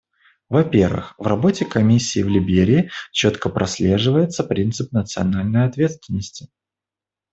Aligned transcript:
Во-первых, 0.49 1.13
в 1.19 1.27
работе 1.27 1.63
Комиссии 1.63 2.23
в 2.23 2.27
Либерии 2.27 2.89
четко 3.11 3.49
прослеживается 3.49 4.43
принцип 4.43 4.91
национальной 4.91 5.67
ответственности. 5.67 6.49